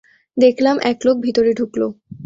দেখলাম 0.37 0.75
এক 0.83 0.99
লোক 1.05 1.17
ভিতরে 1.21 1.51
ঢুকল। 1.53 1.81